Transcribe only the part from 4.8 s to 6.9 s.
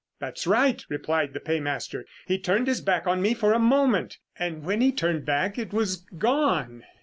he turned back, it was gone."